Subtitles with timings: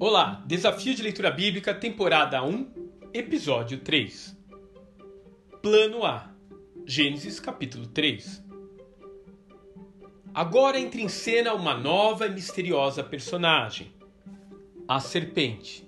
[0.00, 2.70] Olá, Desafio de Leitura Bíblica, temporada 1,
[3.12, 4.36] episódio 3.
[5.60, 6.32] Plano A,
[6.86, 8.40] Gênesis capítulo 3.
[10.32, 13.92] Agora entra em cena uma nova e misteriosa personagem,
[14.86, 15.84] a serpente.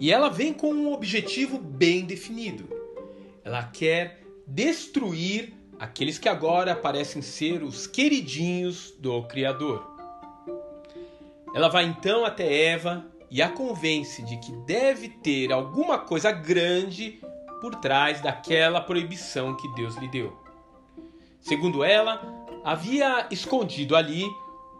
[0.00, 2.70] E ela vem com um objetivo bem definido.
[3.44, 9.90] Ela quer destruir aqueles que agora parecem ser os queridinhos do Criador.
[11.54, 17.20] Ela vai então até Eva e a convence de que deve ter alguma coisa grande
[17.60, 20.36] por trás daquela proibição que Deus lhe deu.
[21.40, 22.20] Segundo ela,
[22.64, 24.24] havia escondido ali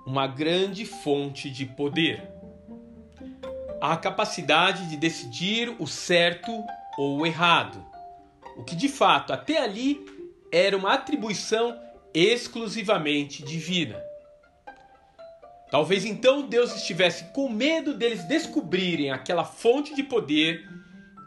[0.07, 2.29] uma grande fonte de poder.
[3.81, 6.51] A capacidade de decidir o certo
[6.99, 7.85] ou o errado,
[8.57, 10.05] o que de fato até ali
[10.53, 11.79] era uma atribuição
[12.13, 14.10] exclusivamente divina.
[15.71, 20.69] Talvez então Deus estivesse com medo deles descobrirem aquela fonte de poder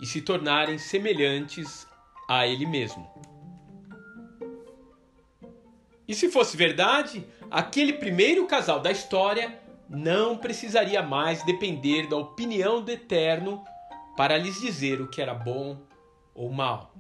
[0.02, 1.88] e se tornarem semelhantes
[2.28, 3.08] a Ele mesmo.
[6.06, 9.58] E se fosse verdade, aquele primeiro casal da história
[9.90, 13.64] não precisaria mais depender da opinião do Eterno
[14.18, 15.78] para lhes dizer o que era bom
[16.36, 16.94] ou mal.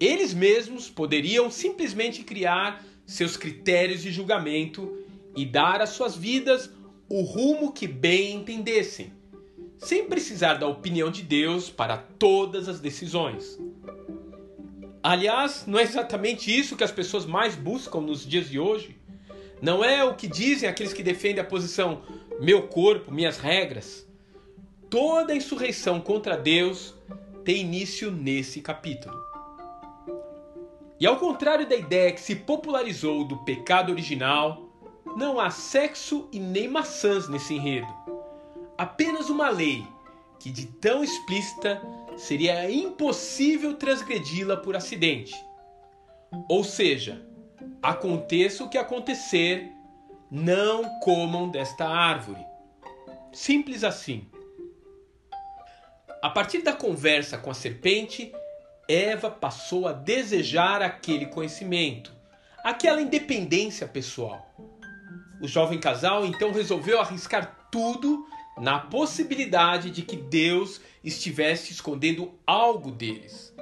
[0.00, 5.05] Eles mesmos poderiam simplesmente criar seus critérios de julgamento
[5.36, 6.70] e dar às suas vidas
[7.08, 9.12] o rumo que bem entendessem,
[9.78, 13.58] sem precisar da opinião de Deus para todas as decisões.
[15.02, 18.96] Aliás, não é exatamente isso que as pessoas mais buscam nos dias de hoje?
[19.62, 22.02] Não é o que dizem aqueles que defendem a posição
[22.40, 24.06] meu corpo, minhas regras?
[24.90, 26.94] Toda insurreição contra Deus
[27.44, 29.16] tem início nesse capítulo.
[30.98, 34.65] E ao contrário da ideia que se popularizou do pecado original,
[35.14, 37.88] não há sexo e nem maçãs nesse enredo.
[38.76, 39.86] Apenas uma lei
[40.38, 41.80] que, de tão explícita,
[42.16, 45.34] seria impossível transgredi-la por acidente.
[46.48, 47.24] Ou seja,
[47.82, 49.70] aconteça o que acontecer,
[50.30, 52.44] não comam desta árvore.
[53.32, 54.26] Simples assim.
[56.22, 58.32] A partir da conversa com a serpente,
[58.88, 62.12] Eva passou a desejar aquele conhecimento,
[62.64, 64.46] aquela independência pessoal.
[65.40, 68.26] O jovem casal então resolveu arriscar tudo
[68.58, 73.54] na possibilidade de que Deus estivesse escondendo algo deles.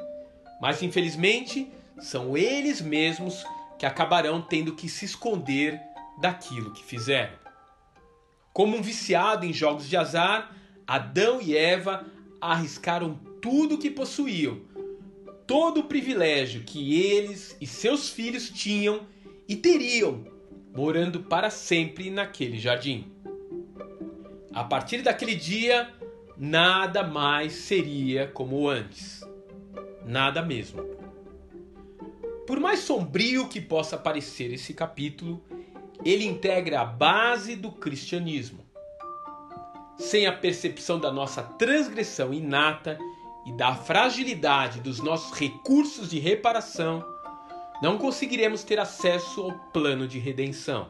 [0.61, 3.45] Mas infelizmente, são eles mesmos
[3.79, 5.81] que acabarão tendo que se esconder
[6.21, 7.37] daquilo que fizeram.
[8.53, 10.55] Como um viciado em jogos de azar,
[10.87, 12.07] Adão e Eva
[12.41, 14.61] arriscaram tudo o que possuíam,
[15.45, 19.07] todo o privilégio que eles e seus filhos tinham
[19.49, 20.34] e teriam
[20.75, 23.13] morando para sempre naquele jardim.
[24.53, 25.89] A partir daquele dia,
[26.37, 29.23] nada mais seria como antes.
[30.05, 30.83] Nada mesmo.
[32.45, 35.43] Por mais sombrio que possa parecer esse capítulo,
[36.05, 38.65] ele integra a base do cristianismo.
[39.97, 42.99] Sem a percepção da nossa transgressão inata
[43.47, 47.14] e da fragilidade dos nossos recursos de reparação,
[47.85, 50.89] não conseguiremos ter acesso ao plano de redenção.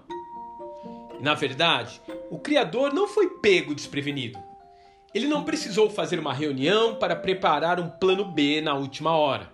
[1.21, 2.01] Na verdade,
[2.31, 4.39] o Criador não foi pego desprevenido.
[5.13, 9.51] Ele não precisou fazer uma reunião para preparar um plano B na última hora.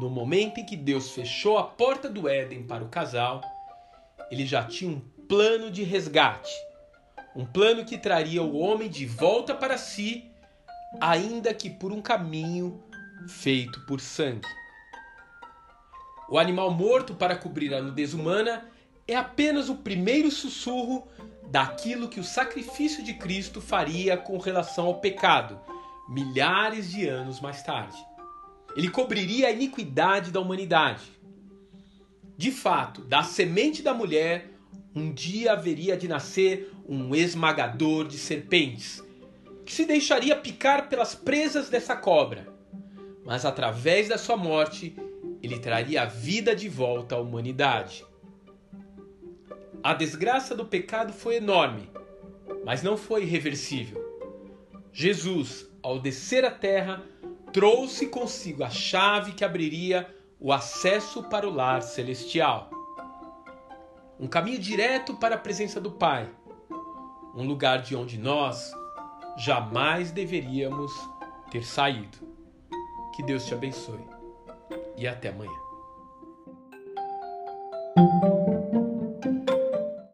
[0.00, 3.40] No momento em que Deus fechou a porta do Éden para o casal,
[4.28, 4.98] ele já tinha um
[5.28, 6.50] plano de resgate,
[7.36, 10.28] um plano que traria o homem de volta para si,
[11.00, 12.82] ainda que por um caminho
[13.28, 14.48] feito por sangue.
[16.32, 18.66] O animal morto para cobrir a nudez humana
[19.06, 21.06] é apenas o primeiro sussurro
[21.50, 25.60] daquilo que o sacrifício de Cristo faria com relação ao pecado,
[26.08, 27.98] milhares de anos mais tarde.
[28.74, 31.02] Ele cobriria a iniquidade da humanidade.
[32.34, 34.52] De fato, da semente da mulher,
[34.94, 39.04] um dia haveria de nascer um esmagador de serpentes,
[39.66, 42.48] que se deixaria picar pelas presas dessa cobra,
[43.22, 44.96] mas através da sua morte
[45.42, 48.06] ele traria a vida de volta à humanidade.
[49.82, 51.90] A desgraça do pecado foi enorme,
[52.64, 54.00] mas não foi irreversível.
[54.92, 57.02] Jesus, ao descer à terra,
[57.52, 60.08] trouxe consigo a chave que abriria
[60.38, 62.70] o acesso para o lar celestial.
[64.20, 66.30] Um caminho direto para a presença do Pai,
[67.34, 68.72] um lugar de onde nós
[69.36, 70.92] jamais deveríamos
[71.50, 72.18] ter saído.
[73.16, 74.21] Que Deus te abençoe
[74.96, 75.61] e até amanhã.